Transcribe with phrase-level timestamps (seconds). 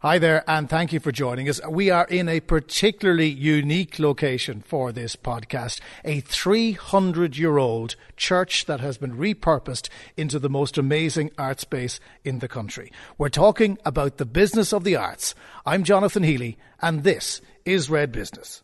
[0.00, 1.58] Hi there, and thank you for joining us.
[1.66, 8.66] We are in a particularly unique location for this podcast a 300 year old church
[8.66, 12.92] that has been repurposed into the most amazing art space in the country.
[13.16, 15.34] We're talking about the business of the arts.
[15.64, 18.62] I'm Jonathan Healy, and this is Red Business.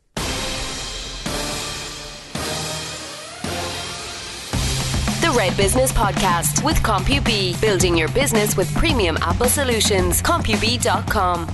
[5.33, 10.21] Red Business Podcast with CompuB, building your business with premium Apple solutions.
[10.21, 11.49] CompuB.com.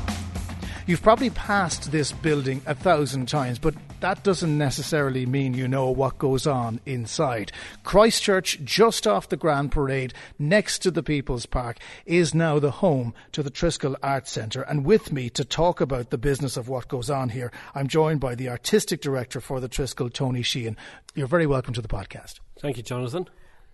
[0.87, 5.91] You've probably passed this building a thousand times, but that doesn't necessarily mean you know
[5.91, 7.53] what goes on inside.
[7.85, 13.15] Christchurch, just off the Grand Parade, next to the People's Park, is now the home
[13.33, 14.63] to the Triskel Arts Centre.
[14.63, 18.21] And with me to talk about the business of what goes on here, I'm joined
[18.21, 20.77] by the Artistic Director for the Triskel, Tony Sheehan.
[21.15, 22.41] You're very welcome to the podcast.
[22.61, 23.29] Thank you, Jonathan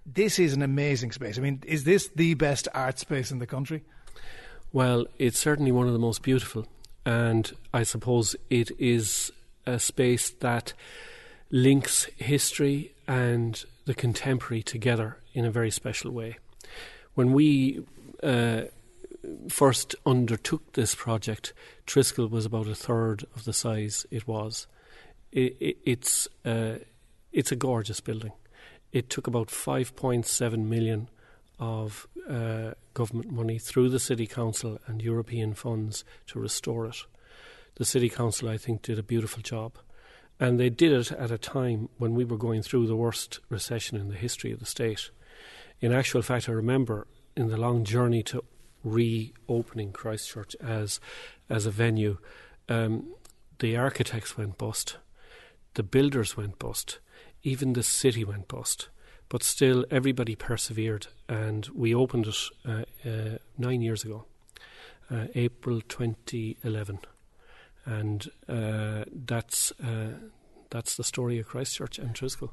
[0.07, 1.39] this is an amazing space.
[1.39, 3.83] I mean, is this the best art space in the country?
[4.73, 6.67] Well, it's certainly one of the most beautiful,
[7.07, 9.33] and I suppose it is
[9.67, 10.73] a space that
[11.51, 16.39] links history and the contemporary together in a very special way.
[17.15, 17.85] When we
[18.23, 18.63] uh,
[19.49, 21.53] first undertook this project,
[21.87, 24.67] Triskel was about a third of the size it was.
[25.33, 26.77] It, it, it's uh,
[27.33, 28.33] it's a gorgeous building
[28.95, 31.11] it took about 5.7 million
[31.59, 36.97] of uh, government money through the City Council and European funds to restore it.
[37.75, 39.79] The City Council, I think, did a beautiful job.
[40.39, 43.99] And they did it at a time when we were going through the worst recession
[43.99, 45.11] in the history of the state.
[45.81, 48.45] In actual fact, I remember in the long journey to
[48.85, 51.01] reopening Christchurch as,
[51.51, 52.19] as a venue,
[52.69, 53.13] um,
[53.59, 54.99] the architects went bust,
[55.75, 57.01] the builders went bust,
[57.45, 58.89] even the city went bust.
[59.29, 64.27] But still, everybody persevered, and we opened it uh, uh, nine years ago,
[65.11, 66.99] uh, April 2011,
[67.87, 70.15] and uh, that's uh,
[70.71, 72.51] that's the story of Christchurch and Triskel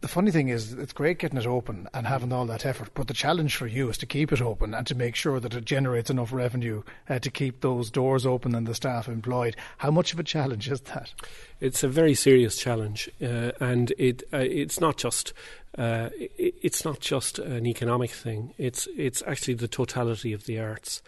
[0.00, 3.08] the funny thing is, it's great getting it open and having all that effort, but
[3.08, 5.64] the challenge for you is to keep it open and to make sure that it
[5.64, 9.56] generates enough revenue uh, to keep those doors open and the staff employed.
[9.78, 11.12] How much of a challenge is that?
[11.60, 15.32] It's a very serious challenge, uh, and it uh, it's not just
[15.76, 18.54] uh, it, it's not just an economic thing.
[18.56, 21.02] It's it's actually the totality of the arts.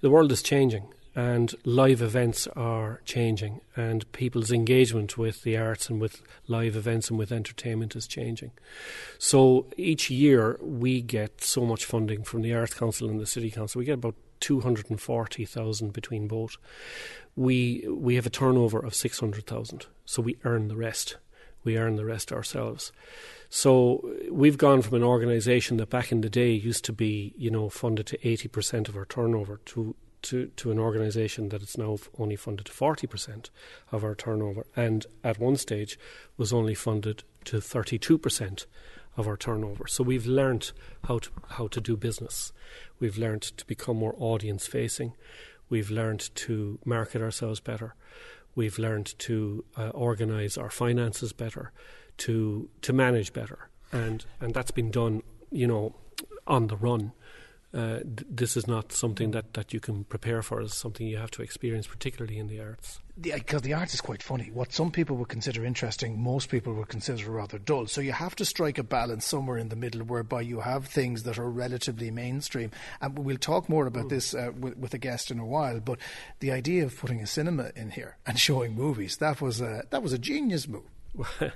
[0.00, 5.88] The world is changing, and live events are changing, and people's engagement with the arts
[5.88, 8.50] and with live events and with entertainment is changing.
[9.18, 13.50] So each year we get so much funding from the Arts Council and the City
[13.50, 13.78] Council.
[13.78, 16.56] We get about 240,000 between both.
[17.36, 21.16] We we have a turnover of 600,000, so we earn the rest.
[21.64, 22.92] We earn the rest ourselves.
[23.48, 27.50] So we've gone from an organisation that back in the day used to be, you
[27.50, 31.98] know, funded to 80% of our turnover to to, to an organisation that it's now
[32.18, 33.50] only funded to 40%
[33.92, 35.98] of our turnover, and at one stage
[36.36, 38.66] was only funded to 32%
[39.16, 39.86] of our turnover.
[39.86, 40.72] So we've learnt
[41.04, 42.52] how to, how to do business.
[42.98, 45.14] We've learnt to become more audience facing.
[45.68, 47.94] We've learnt to market ourselves better.
[48.54, 51.72] We've learnt to uh, organise our finances better,
[52.18, 55.96] to to manage better, and and that's been done, you know,
[56.46, 57.12] on the run
[57.74, 60.60] uh, th- this is not something that, that you can prepare for.
[60.60, 63.00] It's something you have to experience, particularly in the arts.
[63.20, 64.50] Because the, the arts is quite funny.
[64.52, 67.86] What some people would consider interesting, most people would consider rather dull.
[67.86, 71.24] So you have to strike a balance somewhere in the middle, whereby you have things
[71.24, 72.70] that are relatively mainstream.
[73.00, 74.10] And we'll talk more about mm.
[74.10, 75.80] this uh, with, with, a guest in a while.
[75.80, 75.98] But
[76.38, 80.02] the idea of putting a cinema in here and showing movies that was a, that
[80.02, 80.93] was a genius move.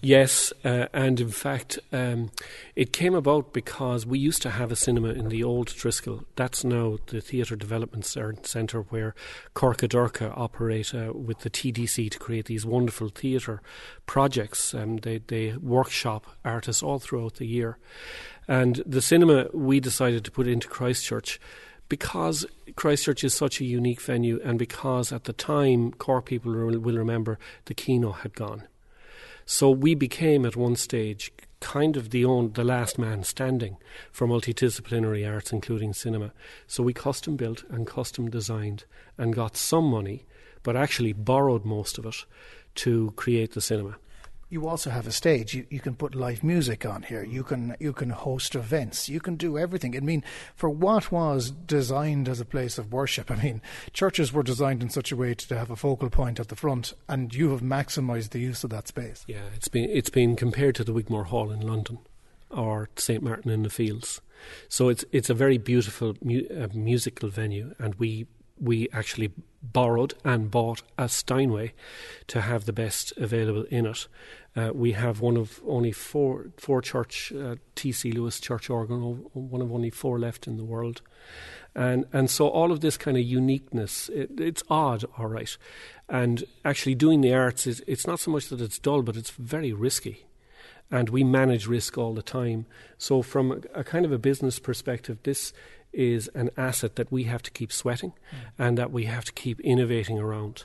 [0.00, 2.30] yes, uh, and in fact, um,
[2.74, 6.24] it came about because we used to have a cinema in the old Triskel.
[6.34, 9.14] That's now the Theatre Development Centre where
[9.54, 13.62] Corcadorca operate uh, with the TDC to create these wonderful theatre
[14.06, 14.74] projects.
[14.74, 17.78] Um, they, they workshop artists all throughout the year.
[18.48, 21.40] And the cinema we decided to put into Christchurch
[21.88, 26.98] because Christchurch is such a unique venue, and because at the time, Cork people will
[26.98, 28.64] remember the Kino had gone.
[29.46, 33.76] So we became at one stage kind of the own, the last man standing
[34.10, 36.32] for multidisciplinary arts, including cinema.
[36.66, 38.84] So we custom built and custom designed
[39.16, 40.26] and got some money,
[40.64, 42.16] but actually borrowed most of it
[42.76, 43.96] to create the cinema
[44.48, 45.54] you also have a stage.
[45.54, 47.24] You, you can put live music on here.
[47.24, 49.08] You can you can host events.
[49.08, 49.96] You can do everything.
[49.96, 50.22] I mean,
[50.54, 53.30] for what was designed as a place of worship.
[53.36, 53.60] I mean,
[53.92, 56.92] churches were designed in such a way to have a focal point at the front,
[57.08, 59.24] and you have maximised the use of that space.
[59.26, 61.98] Yeah, it's been it's been compared to the Wigmore Hall in London
[62.50, 64.20] or St Martin in the Fields.
[64.68, 68.26] So it's it's a very beautiful mu- uh, musical venue, and we
[68.60, 69.32] we actually
[69.62, 71.72] borrowed and bought a Steinway
[72.28, 74.06] to have the best available in it.
[74.54, 78.10] Uh, we have one of only four four church uh, T.C.
[78.12, 79.00] Lewis church organ,
[79.32, 81.02] one of only four left in the world,
[81.74, 85.56] and and so all of this kind of uniqueness, it, it's odd, all right,
[86.08, 89.30] and actually doing the arts is it's not so much that it's dull, but it's
[89.30, 90.26] very risky
[90.90, 92.66] and we manage risk all the time.
[92.98, 95.52] So, from a, a, kind of a business perspective, this
[95.96, 98.12] is an asset that we have to keep sweating
[98.58, 100.64] and that we have to keep innovating around.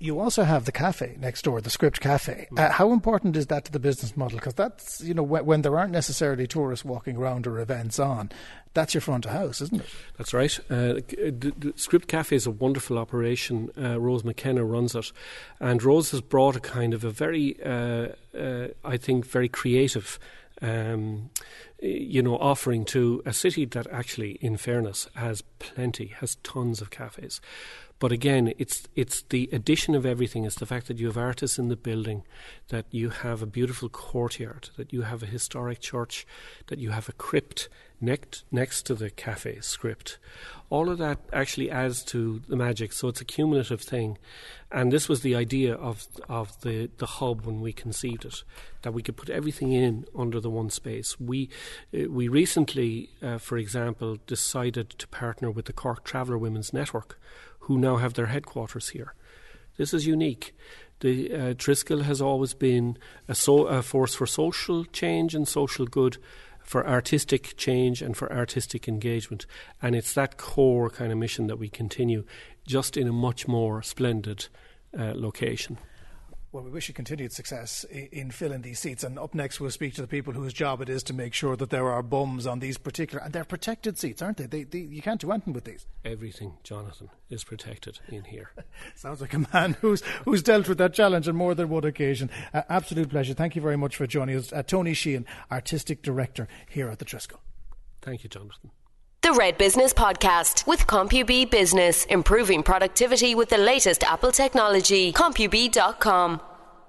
[0.00, 2.48] You also have the cafe next door, the Script Cafe.
[2.50, 2.58] Mm.
[2.58, 4.38] Uh, how important is that to the business model?
[4.38, 8.30] Because that's, you know, when, when, there aren't necessarily tourists walking around or events on,
[8.74, 9.86] that's your front of house, isn't it?
[10.16, 10.58] That's right.
[10.68, 13.70] Uh, the, the, Script Cafe is a wonderful operation.
[13.78, 15.12] Uh, Rose McKenna runs it.
[15.60, 20.18] And Rose has brought a kind of a very, uh, uh I think, very creative
[20.62, 21.30] um,
[21.86, 26.90] you know, offering to a city that actually, in fairness, has plenty, has tons of
[26.90, 27.40] cafes.
[27.98, 30.44] But again, it's it's the addition of everything.
[30.44, 32.24] It's the fact that you have artists in the building,
[32.68, 36.26] that you have a beautiful courtyard, that you have a historic church,
[36.66, 40.18] that you have a crypt next next to the cafe script.
[40.68, 42.92] All of that actually adds to the magic.
[42.92, 44.18] So it's a cumulative thing,
[44.70, 48.44] and this was the idea of of the the hub when we conceived it,
[48.82, 51.18] that we could put everything in under the one space.
[51.18, 51.48] We
[51.92, 57.18] we recently, uh, for example, decided to partner with the Cork Traveller Women's Network
[57.60, 59.14] who now have their headquarters here.
[59.76, 60.54] This is unique.
[61.00, 62.96] The uh, Triskel has always been
[63.28, 66.16] a, so, a force for social change and social good,
[66.66, 69.46] for artistic change and for artistic engagement.
[69.80, 72.24] And it's that core kind of mission that we continue,
[72.66, 74.48] just in a much more splendid
[74.98, 75.78] uh, location.
[76.52, 79.04] Well, we wish you continued success in filling these seats.
[79.04, 81.56] And up next, we'll speak to the people whose job it is to make sure
[81.56, 84.46] that there are bums on these particular, and they're protected seats, aren't they?
[84.46, 85.86] they, they you can't do anything with these.
[86.04, 88.52] Everything, Jonathan, is protected in here.
[88.94, 92.30] Sounds like a man who's who's dealt with that challenge on more than one occasion.
[92.54, 93.34] Uh, absolute pleasure.
[93.34, 94.52] Thank you very much for joining us.
[94.52, 97.38] Uh, Tony Sheehan, Artistic Director here at the Triskel.
[98.02, 98.70] Thank you, Jonathan.
[99.26, 105.12] The Red Business Podcast with CompuB Business, improving productivity with the latest Apple technology.
[105.12, 106.40] CompuB.com.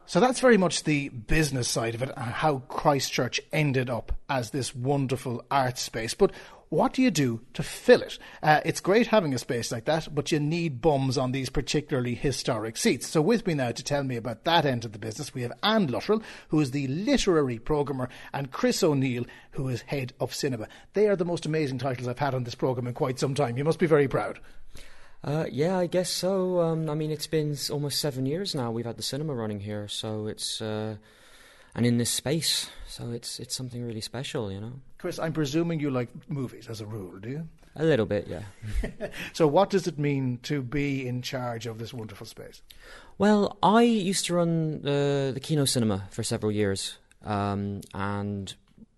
[0.05, 4.51] So that's very much the business side of it and how Christchurch ended up as
[4.51, 6.13] this wonderful art space.
[6.13, 6.31] But
[6.69, 8.19] what do you do to fill it?
[8.43, 12.13] Uh, it's great having a space like that, but you need bums on these particularly
[12.13, 13.07] historic seats.
[13.07, 15.53] So, with me now to tell me about that end of the business, we have
[15.63, 20.67] Anne Luttrell, who is the literary programmer, and Chris O'Neill, who is head of cinema.
[20.93, 23.57] They are the most amazing titles I've had on this programme in quite some time.
[23.57, 24.39] You must be very proud.
[25.23, 26.59] Uh, yeah, I guess so.
[26.61, 29.87] Um, I mean, it's been almost seven years now we've had the cinema running here,
[29.87, 30.61] so it's.
[30.61, 30.97] Uh,
[31.77, 32.69] and in this space.
[32.87, 34.73] So it's it's something really special, you know.
[34.97, 37.47] Chris, I'm presuming you like movies as a rule, do you?
[37.75, 38.41] A little bit, yeah.
[39.33, 42.63] so, what does it mean to be in charge of this wonderful space?
[43.19, 48.53] Well, I used to run the the Kino Cinema for several years, um, and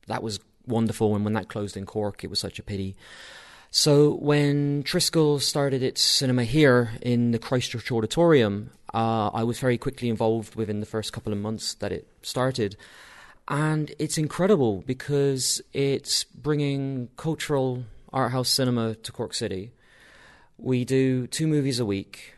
[0.07, 1.13] that was wonderful.
[1.13, 2.95] And when that closed in Cork, it was such a pity.
[3.71, 9.77] So when Triskel started its cinema here in the Christchurch Auditorium, uh, I was very
[9.77, 12.75] quickly involved within the first couple of months that it started.
[13.47, 19.71] And it's incredible because it's bringing cultural art house cinema to Cork City.
[20.57, 22.33] We do two movies a week,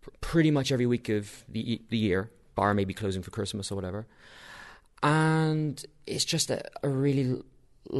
[0.00, 3.74] pr- pretty much every week of the, the year, bar maybe closing for Christmas or
[3.74, 4.06] whatever.
[5.02, 7.42] And it's just a, a really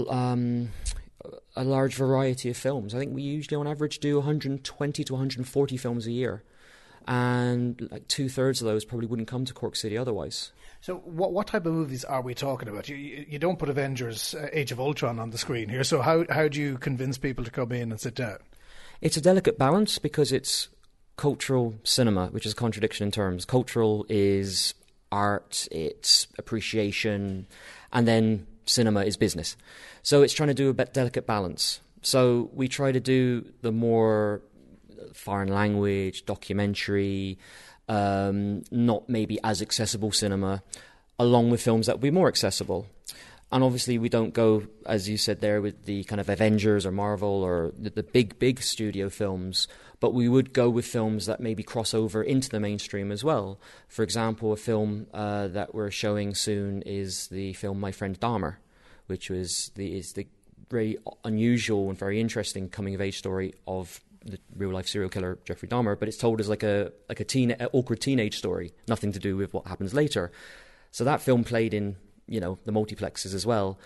[0.08, 0.70] um,
[1.56, 2.94] a large variety of films.
[2.94, 6.42] I think we usually, on average, do 120 to 140 films a year
[7.06, 10.52] and like two thirds of those probably wouldn't come to Cork City otherwise.
[10.80, 12.88] So, what what type of movies are we talking about?
[12.88, 15.84] You you don't put Avengers: uh, Age of Ultron on the screen here.
[15.84, 18.38] So, how how do you convince people to come in and sit down?
[19.00, 20.68] It's a delicate balance because it's
[21.16, 23.44] cultural cinema, which is a contradiction in terms.
[23.44, 24.74] Cultural is
[25.10, 27.46] art, it's appreciation,
[27.92, 29.56] and then cinema is business.
[30.02, 31.80] So, it's trying to do a bit delicate balance.
[32.02, 34.42] So, we try to do the more
[35.12, 37.38] foreign language, documentary,
[37.88, 40.62] um, not maybe as accessible cinema,
[41.18, 42.86] along with films that would be more accessible.
[43.50, 46.92] And obviously, we don't go, as you said there, with the kind of Avengers or
[46.92, 49.68] Marvel or the, the big, big studio films,
[50.02, 53.60] but we would go with films that maybe cross over into the mainstream as well.
[53.86, 58.56] For example, a film uh, that we're showing soon is the film My Friend Dahmer,
[59.06, 60.26] which was the, is the
[60.68, 65.38] very unusual and very interesting coming of age story of the real life serial killer
[65.44, 69.12] Jeffrey Dahmer, but it's told as like a like a teen awkward teenage story, nothing
[69.12, 70.32] to do with what happens later.
[70.90, 71.94] So that film played in
[72.26, 73.78] you know the multiplexes as well,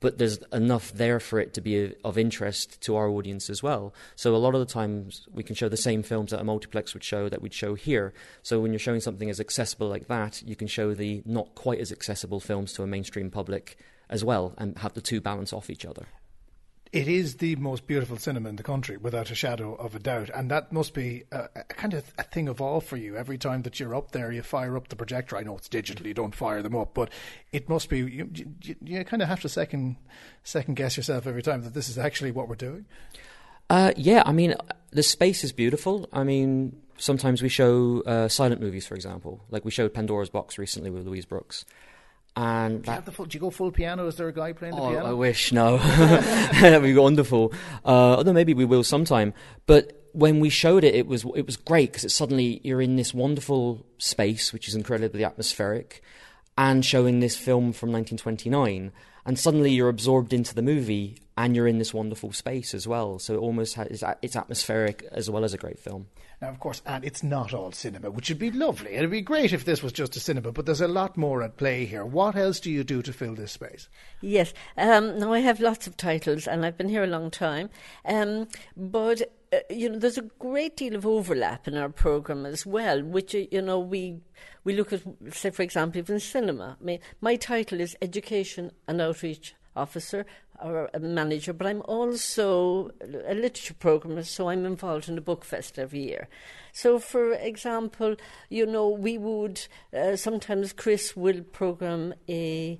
[0.00, 3.94] but there's enough there for it to be of interest to our audience as well.
[4.16, 6.94] So a lot of the times we can show the same films that a multiplex
[6.94, 8.12] would show that we'd show here.
[8.42, 11.80] So when you're showing something as accessible like that, you can show the not quite
[11.80, 13.78] as accessible films to a mainstream public
[14.08, 16.06] as well and have the two balance off each other
[16.92, 20.28] it is the most beautiful cinema in the country, without a shadow of a doubt.
[20.34, 23.16] And that must be a, a, kind of a thing of awe for you.
[23.16, 25.36] Every time that you're up there, you fire up the projector.
[25.36, 27.10] I know it's digital; you don't fire them up, but
[27.52, 27.98] it must be.
[27.98, 29.96] You, you, you kind of have to second
[30.42, 32.86] second guess yourself every time that this is actually what we're doing.
[33.68, 34.54] Uh, yeah, I mean,
[34.90, 36.08] the space is beautiful.
[36.12, 39.44] I mean, sometimes we show uh, silent movies, for example.
[39.48, 41.64] Like we showed Pandora's Box recently with Louise Brooks.
[42.40, 44.06] And do you, full, do you, go full piano?
[44.06, 45.06] Is there a guy playing the oh, piano?
[45.06, 45.76] I wish no.
[46.60, 47.52] That'd be wonderful.
[47.84, 49.34] Uh, although maybe we will sometime.
[49.66, 53.12] But when we showed it, it was it was great because suddenly you're in this
[53.12, 56.02] wonderful space, which is incredibly atmospheric,
[56.56, 58.90] and showing this film from 1929,
[59.26, 63.18] and suddenly you're absorbed into the movie and you're in this wonderful space as well.
[63.18, 66.08] So it almost has, it's atmospheric as well as a great film.
[66.42, 68.92] Now, of course, and it's not all cinema, which would be lovely.
[68.92, 71.56] It'd be great if this was just a cinema, but there's a lot more at
[71.56, 72.04] play here.
[72.04, 73.88] What else do you do to fill this space?
[74.20, 74.52] Yes.
[74.76, 77.70] Um, now, I have lots of titles, and I've been here a long time.
[78.04, 82.66] Um, but uh, you know, there's a great deal of overlap in our program as
[82.66, 84.20] well, which uh, you know we
[84.64, 86.76] we look at, say, for example, even cinema.
[86.80, 90.26] I mean, my title is Education and Outreach Officer
[90.62, 92.90] or a manager, but I'm also
[93.26, 96.28] a literature programmer, so I'm involved in the book fest every year.
[96.72, 98.16] So, for example,
[98.48, 102.78] you know, we would uh, sometimes Chris will program a,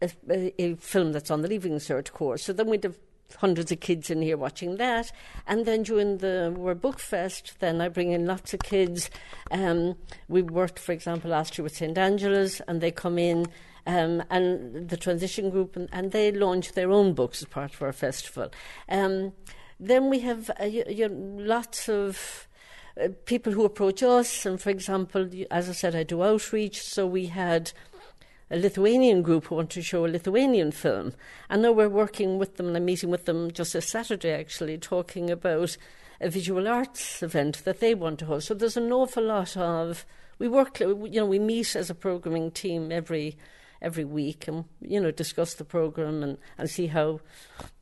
[0.00, 2.44] a, a film that's on the Leaving Cert course.
[2.44, 2.98] So then we'd have
[3.36, 5.12] hundreds of kids in here watching that.
[5.46, 9.10] And then during the World Book Fest, then I bring in lots of kids.
[9.50, 9.96] Um,
[10.28, 11.96] we worked, for example, last year with St.
[11.96, 13.46] Angela's, and they come in
[13.86, 17.82] um, and the transition group, and, and, they launch their own books as part of
[17.82, 18.50] our festival.
[18.88, 19.32] Um,
[19.80, 22.46] then we have uh, you, you lots of
[23.02, 27.06] uh, people who approach us, and for example, as I said, I do outreach, so
[27.06, 27.72] we had
[28.52, 31.14] a Lithuanian group who want to show a Lithuanian film.
[31.48, 34.76] And now we're working with them, and I'm meeting with them just this Saturday actually,
[34.76, 35.76] talking about
[36.20, 38.48] a visual arts event that they want to host.
[38.48, 40.04] So there's an awful lot of.
[40.38, 43.36] We work, you know, we meet as a programming team every
[43.80, 47.18] every week and you know discuss the program and, and see how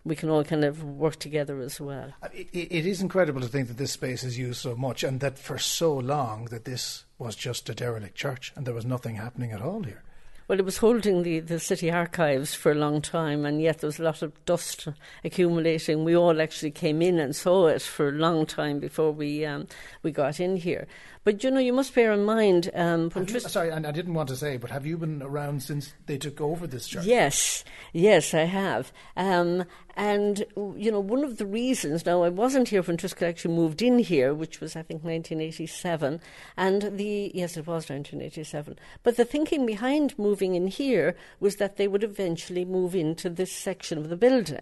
[0.02, 2.14] we can all kind of work together as well.
[2.32, 5.38] It, it is incredible to think that this space is used so much and that
[5.38, 9.52] for so long that this was just a derelict church and there was nothing happening
[9.52, 10.02] at all here.
[10.50, 13.86] Well, it was holding the, the city archives for a long time, and yet there
[13.86, 14.88] was a lot of dust
[15.22, 16.02] accumulating.
[16.02, 19.68] We all actually came in and saw it for a long time before we um,
[20.02, 20.88] we got in here.
[21.22, 22.70] But you know, you must bear in mind.
[22.74, 25.92] Um, you, sorry, and I didn't want to say, but have you been around since
[26.06, 27.04] they took over this church?
[27.04, 27.62] Yes,
[27.92, 28.90] yes, I have.
[29.18, 29.64] Um,
[29.96, 32.06] and you know, one of the reasons.
[32.06, 36.22] Now, I wasn't here when Triskel actually moved in here, which was I think 1987,
[36.56, 38.78] and the yes, it was 1987.
[39.02, 43.52] But the thinking behind moving in here was that they would eventually move into this
[43.52, 44.60] section of the building.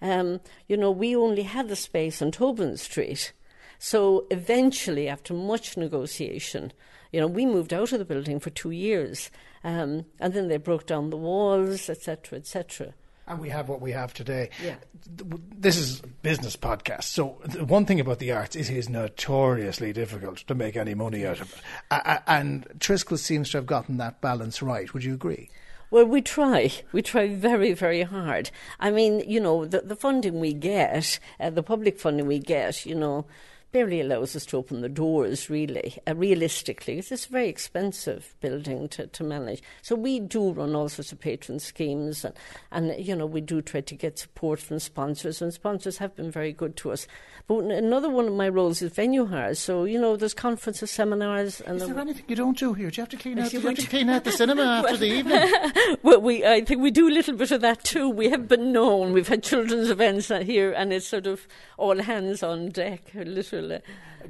[0.00, 3.32] Um, you know, we only had the space on Tobin Street.
[3.78, 6.72] So eventually, after much negotiation,
[7.12, 9.30] you know, we moved out of the building for two years,
[9.64, 12.94] um, and then they broke down the walls, etc., etc.
[13.28, 14.50] And we have what we have today.
[14.62, 14.76] Yeah.
[15.58, 17.04] This is a business podcast.
[17.04, 17.30] So
[17.66, 21.40] one thing about the arts is it is notoriously difficult to make any money out
[21.40, 21.52] of
[21.90, 22.22] it.
[22.28, 24.92] And Triskel seems to have gotten that balance right.
[24.94, 25.50] Would you agree?
[25.90, 26.70] Well, we try.
[26.92, 28.50] We try very, very hard.
[28.78, 32.86] I mean, you know, the, the funding we get, uh, the public funding we get,
[32.86, 33.26] you know,
[33.72, 36.98] barely allows us to open the doors, really, uh, realistically.
[36.98, 39.62] It's a very expensive building to, to manage.
[39.82, 42.34] So we do run all sorts of patron schemes, and,
[42.70, 46.30] and, you know, we do try to get support from sponsors, and sponsors have been
[46.30, 47.06] very good to us.
[47.46, 49.58] But another one of my roles is venue hires.
[49.58, 51.60] So, you know, there's conferences, seminars.
[51.60, 52.90] And is there anything you don't do here?
[52.90, 54.90] Do you have to clean out, the, you have to clean out the cinema after
[54.90, 55.96] well, the evening?
[56.02, 58.08] well, we, I think we do a little bit of that too.
[58.08, 59.12] We have been known.
[59.12, 61.46] We've had children's events here, and it's sort of
[61.76, 63.55] all hands on deck, literally.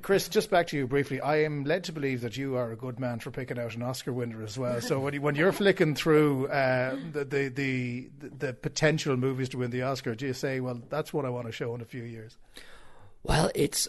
[0.03, 1.21] Chris, just back to you briefly.
[1.21, 3.83] I am led to believe that you are a good man for picking out an
[3.83, 4.81] Oscar winner as well.
[4.81, 9.59] So when, you, when you're flicking through uh, the, the, the, the potential movies to
[9.59, 11.87] win the Oscar, do you say, well, that's what I want to show in a
[11.87, 12.37] few years?
[13.23, 13.89] Well, it's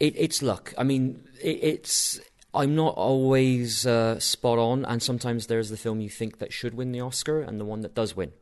[0.00, 0.74] it, it's luck.
[0.76, 2.20] I mean, it, it's
[2.54, 6.74] I'm not always uh, spot on, and sometimes there's the film you think that should
[6.74, 8.32] win the Oscar and the one that does win.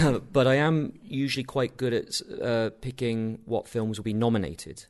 [0.32, 4.86] but I am usually quite good at uh, picking what films will be nominated.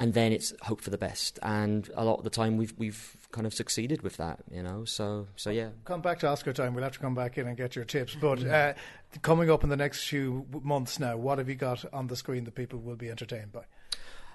[0.00, 1.38] And then it's hope for the best.
[1.42, 4.84] And a lot of the time, we've we've kind of succeeded with that, you know.
[4.86, 5.68] So so yeah.
[5.84, 6.74] Come back to Oscar time.
[6.74, 8.16] We'll have to come back in and get your tips.
[8.16, 8.72] But uh,
[9.22, 12.44] coming up in the next few months now, what have you got on the screen
[12.44, 13.64] that people will be entertained by?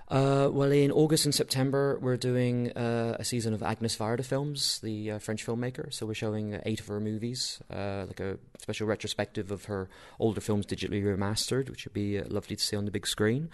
[0.07, 4.79] Uh, well, in August and September, we're doing uh, a season of Agnes Varda films,
[4.81, 5.91] the uh, French filmmaker.
[5.91, 10.41] So we're showing eight of her movies, uh, like a special retrospective of her older
[10.41, 13.50] films digitally remastered, which would be uh, lovely to see on the big screen.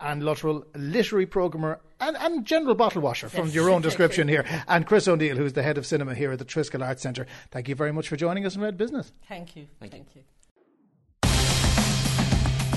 [0.00, 4.44] Anne Luttrell, literary programmer and, and general bottle washer from your own description here.
[4.68, 7.26] And Chris O'Neill, who's the head of cinema here at the Triskel Arts Centre.
[7.50, 9.12] Thank you very much for joining us in Red Business.
[9.28, 9.66] Thank you.
[9.80, 10.22] Thank, you.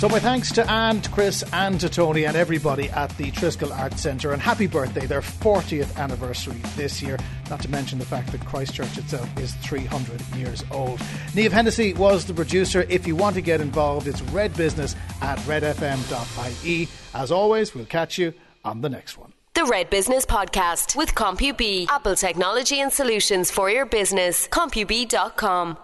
[0.02, 4.02] So my thanks to Anne, Chris and to Tony and everybody at the Triskel Arts
[4.02, 7.20] Centre and happy birthday, their 40th anniversary this year,
[7.52, 11.00] not to mention the fact that Christchurch itself is 300 years old.
[11.36, 12.84] Neve Hennessy was the producer.
[12.90, 16.88] If you want to get involved, it's redbusiness at redfm.ie.
[17.14, 18.34] As always, we'll catch you
[18.66, 19.34] on the next one.
[19.54, 24.48] The Red Business Podcast with CompuB, Apple technology and solutions for your business.
[24.48, 25.78] CompuB.com.